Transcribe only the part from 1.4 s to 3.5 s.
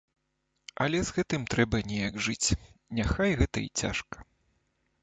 трэба неяк жыць, няхай